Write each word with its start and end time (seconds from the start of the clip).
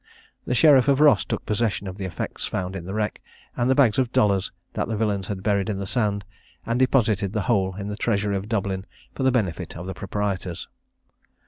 The 0.45 0.55
sheriff 0.55 0.87
of 0.87 0.99
Ross 0.99 1.23
took 1.23 1.45
possession 1.45 1.87
of 1.87 1.99
the 1.99 2.05
effects 2.05 2.47
found 2.47 2.75
in 2.75 2.85
the 2.85 2.93
wreck, 2.95 3.21
and 3.55 3.69
the 3.69 3.75
bags 3.75 3.99
of 3.99 4.11
dollars 4.11 4.51
that 4.73 4.87
the 4.87 4.97
villains 4.97 5.27
had 5.27 5.43
buried 5.43 5.69
in 5.69 5.77
the 5.77 5.85
sand, 5.85 6.25
and 6.65 6.79
deposited 6.79 7.33
the 7.33 7.41
whole 7.41 7.75
in 7.75 7.87
the 7.87 7.95
treasury 7.97 8.35
of 8.35 8.49
Dublin 8.49 8.87
for 9.13 9.21
the 9.21 9.31
benefit 9.31 9.77
of 9.77 9.85
the 9.85 9.93
proprietors. 9.93 10.67